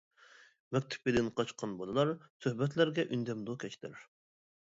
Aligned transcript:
مەكتىپىدىن 0.75 1.27
قاچقان 1.39 1.75
بالىلار، 1.81 2.13
سۆھبەتلەرگە 2.45 3.05
ئۈندەمدۇ 3.17 3.57
كەچلەر. 3.65 4.01